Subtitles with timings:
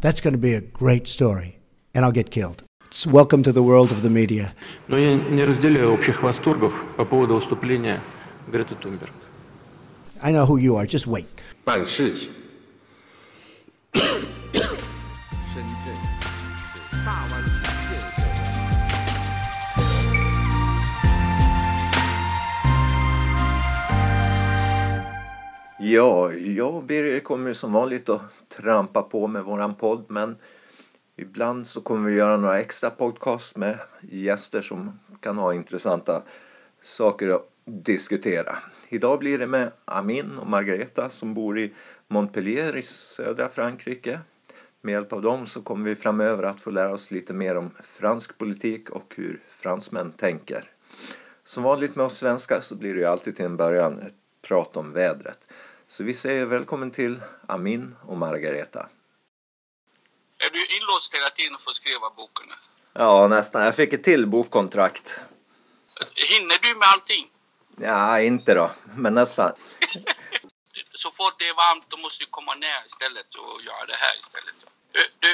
[0.00, 1.58] That's going to be a great story,
[1.92, 2.62] and I'll get killed.
[2.90, 4.52] So welcome to the world of the media.
[4.86, 8.00] Но я не разделяю общих восторгов по поводу выступления
[8.46, 9.12] Греты Тунберг.
[10.22, 10.86] I know who you are.
[10.86, 11.26] Just wait.
[11.64, 12.30] 办事情。
[25.90, 30.36] Ja, jag och Birger kommer ju som vanligt att trampa på med våran podd men
[31.16, 36.22] ibland så kommer vi göra några extra podcast med gäster som kan ha intressanta
[36.82, 38.58] saker att diskutera.
[38.88, 41.74] Idag blir det med Amin och Margareta som bor i
[42.08, 44.20] Montpellier i södra Frankrike.
[44.80, 47.70] Med hjälp av dem så kommer vi framöver att få lära oss lite mer om
[47.82, 50.70] fransk politik och hur fransmän tänker.
[51.44, 54.76] Som vanligt med oss svenskar så blir det ju alltid till en början ett prat
[54.76, 55.38] om vädret.
[55.90, 58.88] Så vi säger välkommen till Amin och Margareta.
[60.38, 62.46] Är du inlåst hela tiden för att skriva boken?
[62.92, 63.64] Ja, nästan.
[63.64, 65.20] Jag fick ett till bokkontrakt.
[66.14, 67.30] Hinner du med allting?
[67.76, 69.52] Ja, inte då, men nästan.
[70.92, 74.18] Så fort det är varmt då måste du komma ner istället och göra det här
[74.20, 74.54] istället.
[75.18, 75.28] Du,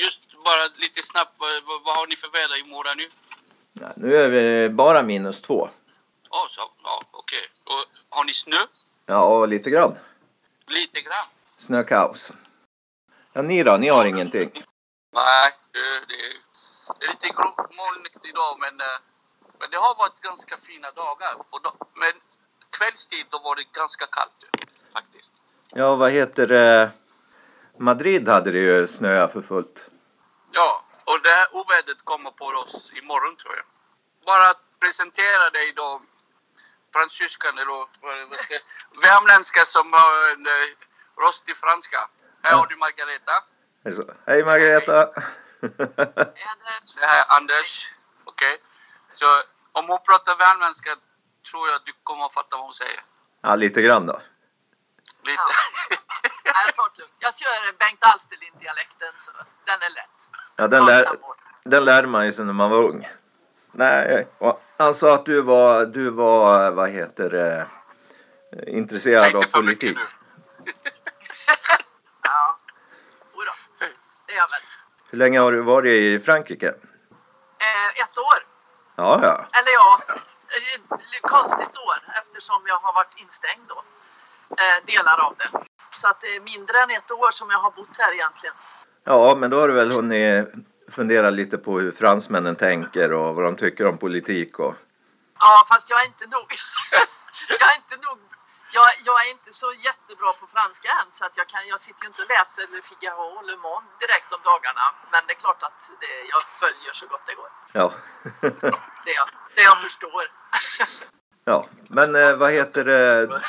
[0.00, 1.34] just bara lite snabbt,
[1.84, 3.08] vad, har ni för väder i Mora nu?
[3.72, 5.68] Ja, nu är vi bara minus två.
[6.30, 7.48] Ja, så, ja okej.
[7.64, 8.66] Och har ni snö?
[9.10, 9.98] Ja, och lite grann.
[10.66, 11.26] Lite grann?
[11.56, 12.32] Snökaos.
[13.32, 13.76] Ja, ni då?
[13.76, 14.50] Ni har ingenting?
[15.12, 16.22] Nej, det, det,
[16.98, 17.34] det är lite
[17.80, 18.98] molnigt idag men, eh,
[19.58, 21.34] men det har varit ganska fina dagar.
[21.50, 22.12] Och då, men
[22.70, 24.44] kvällstid då var det ganska kallt
[24.92, 25.32] faktiskt.
[25.72, 26.90] Ja, vad heter det?
[27.76, 29.90] Madrid hade det ju snöat för fullt.
[30.52, 33.64] Ja, och det här ovädret kommer på oss imorgon tror jag.
[34.26, 36.02] Bara att presentera dig då,
[36.92, 38.54] fransyskan eller vad ska
[39.02, 42.08] värmländska som har en eh, rostig franska.
[42.42, 43.32] Här har du Margareta.
[43.84, 44.14] Är det så?
[44.26, 45.06] Hej Margareta!
[46.96, 47.88] Det här är Anders.
[48.24, 48.60] Okej.
[49.08, 49.26] Så
[49.72, 50.90] om hon pratar värmländska
[51.50, 53.00] tror jag att du kommer att fatta vad hon säger.
[53.42, 54.20] ja, lite grann då.
[55.22, 55.42] Lite.
[56.44, 57.08] Nej, jag.
[57.18, 59.30] Jag kör Bengt Alsterlind-dialekten så
[59.64, 60.28] den är lätt.
[60.56, 61.06] Ja, den, lär,
[61.64, 63.08] den lärde man ju sig när man var ung.
[63.80, 64.26] Nej,
[64.78, 67.66] han sa att du var, du var, vad heter det,
[68.66, 69.96] intresserad av Tänkte mycket politik.
[69.96, 70.72] nu.
[72.22, 72.58] Ja,
[73.34, 73.50] jodå.
[74.26, 74.60] Det är jag väl.
[75.10, 76.68] Hur länge har du varit i Frankrike?
[76.68, 78.38] Eh, ett år.
[78.96, 79.46] Ja, ja.
[79.58, 80.00] Eller ja,
[81.16, 83.82] ett konstigt år eftersom jag har varit instängd då.
[84.50, 85.58] Eh, delar av det.
[85.90, 88.54] Så att det är mindre än ett år som jag har bott här egentligen.
[89.04, 90.48] Ja, men då har du väl hunnit
[90.90, 94.74] fundera lite på hur fransmännen tänker och vad de tycker om politik och...
[95.40, 96.48] Ja, fast jag är inte nog.
[97.48, 98.18] jag är inte nog.
[98.72, 102.02] Jag, jag är inte så jättebra på franska än så att jag, kan, jag sitter
[102.02, 104.84] ju inte och läser Le Figaro och Le Monde direkt om dagarna.
[105.12, 107.50] Men det är klart att det, jag följer så gott det går.
[107.72, 107.92] Ja.
[109.04, 110.22] Det jag, det jag förstår.
[111.44, 113.40] ja, men eh, vad heter det?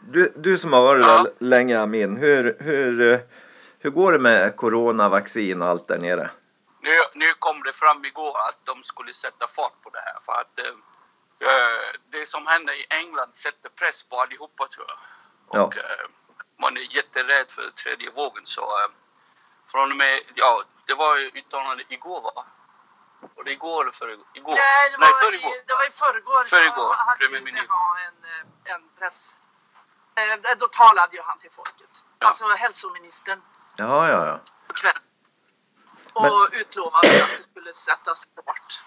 [0.00, 1.22] Du, du som har varit Ja.
[1.22, 3.18] där länge Amin, hur, hur, eh,
[3.78, 6.30] hur går det med coronavaccin och allt där nere?
[6.86, 10.32] Nu, nu kom det fram igår att de skulle sätta fart på det här för
[10.32, 10.74] att eh,
[11.48, 14.98] eh, det som händer i England sätter press på allihopa tror jag.
[15.50, 15.66] Ja.
[15.66, 16.06] Och eh,
[16.56, 18.90] man är jätterädd för tredje vågen så eh,
[19.66, 22.44] från och med, ja det var ju uttalande igår va?
[23.36, 24.54] Och det igår eller för igår?
[24.54, 25.50] Nej, det Nej var, förrgår.
[25.50, 26.44] i, det var i förrgår.
[26.44, 27.66] Förrgår, så hade ju premiärminister.
[27.66, 28.24] PMA en,
[28.66, 29.40] eh, en press...
[30.14, 32.04] Eh, då talade ju han till folket.
[32.18, 32.26] Ja.
[32.26, 33.42] Alltså hälsoministern.
[33.76, 34.40] Ja, ja, ja.
[36.16, 38.82] Och Men- utlovade att det skulle sättas fart.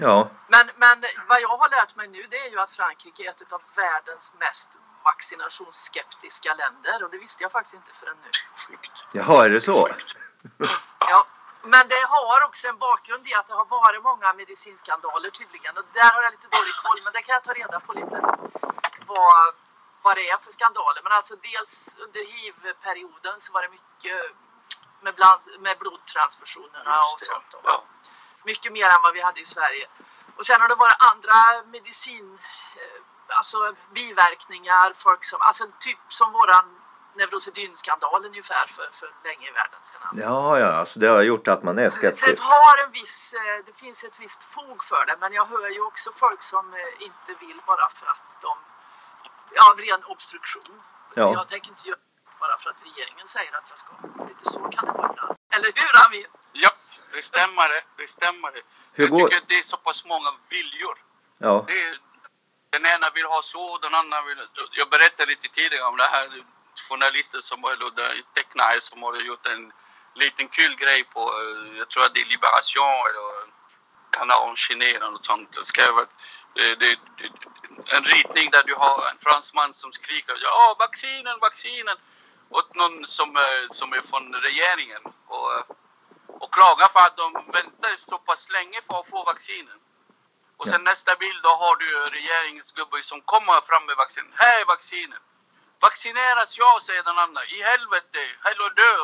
[0.00, 3.30] Ja, Men, men vad jag har lärt mig nu det är ju att Frankrike är
[3.30, 4.68] ett av världens mest
[5.04, 8.30] vaccinationsskeptiska länder och det visste jag faktiskt inte förrän nu.
[9.12, 9.88] jaha, är det så?
[10.98, 11.26] Ja.
[11.62, 15.84] Men det har också en bakgrund i att det har varit många medicinskandaler tydligen och
[15.92, 18.20] där har jag lite dålig koll men det kan jag ta reda på lite
[19.06, 19.54] vad,
[20.02, 21.00] vad det är för skandaler.
[21.02, 24.20] Men alltså dels under hiv-perioden så var det mycket
[25.00, 27.54] med, bland, med blodtransfusionerna och sånt.
[27.54, 27.84] Och Ja.
[28.44, 29.86] mycket mer än vad vi hade i Sverige.
[30.36, 32.38] Och sen har det varit andra medicin,
[32.76, 36.80] eh, alltså biverkningar, folk som, alltså typ som våran
[37.14, 40.00] Neurosedynskandal ungefär för, för länge i världen sedan.
[40.02, 40.24] Alltså.
[40.26, 42.42] Ja, ja, så det har gjort att man är så det skeptisk.
[42.42, 45.80] har en viss, eh, det finns ett visst fog för det men jag hör ju
[45.82, 48.58] också folk som eh, inte vill bara för att de,
[49.54, 50.82] ja av ren obstruktion.
[51.14, 51.32] Ja.
[51.32, 51.98] Jag tänker inte göra
[52.40, 53.92] bara för att regeringen säger att jag ska.
[54.28, 55.36] Lite så kan det vara ibland.
[55.50, 56.26] Eller hur Amin?
[56.52, 56.70] ja,
[57.12, 57.82] det stämmer det.
[57.96, 58.62] Det stämmer det.
[58.92, 60.96] Hur jag går- tycker att det är så pass många viljor.
[61.38, 61.98] Ja, Det är,
[62.70, 64.38] den ena vill ha så, den andra vill...
[64.72, 66.28] Jag berättade lite tidigare om det här
[66.88, 69.72] journalister som har eller tecknare som har gjort en
[70.14, 73.52] liten kul grej på, eh, jag tror att det är Liberation eller
[74.10, 75.52] Canard Enchaîné eller något sånt.
[75.52, 77.30] Det ska vara, eh, det, det,
[77.96, 81.96] en ritning där du har en fransman som skriker ja vaccinen, vaccinen
[82.50, 83.38] åt någon som,
[83.70, 85.52] som är från regeringen och,
[86.42, 89.78] och klagar för att de väntar så pass länge för att få vaccinen.
[90.56, 94.32] Och sen nästa bild då har du regeringsgubben som kommer fram med vaccin.
[94.34, 95.18] Här är vaccinen.
[95.80, 97.44] Vaccineras jag, säger den andra.
[97.44, 98.96] I helvete, hellre dö.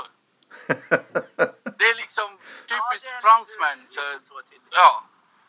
[1.78, 3.86] Det är liksom typiskt Ja, det är fransmän.
[3.88, 4.00] Så,
[4.70, 5.04] ja,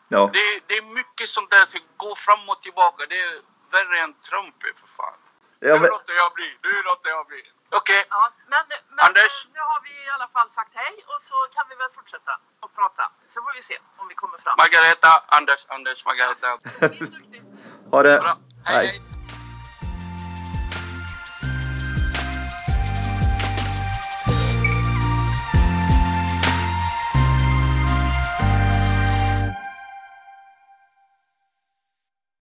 [0.08, 3.06] Ja, det, det är mycket sånt där som går fram och tillbaka.
[3.08, 3.38] Det är
[3.70, 5.20] värre än Trump är för fan.
[5.60, 7.42] ja nu men, låter jag bli, nu låter jag bli.
[7.70, 8.58] Okej, Ja, men,
[8.96, 9.44] men Anders?
[9.44, 12.32] eh, nu har vi i alla fall sagt hej och så kan vi väl fortsätta
[12.60, 13.04] att prata.
[13.28, 14.54] Så får vi se om vi kommer fram.
[14.58, 16.58] Margareta, Anders, Anders, Margareta.
[16.80, 17.42] Det är duktigt.
[17.90, 18.18] ha det.
[18.20, 18.34] Bra,
[18.64, 19.15] hej hej.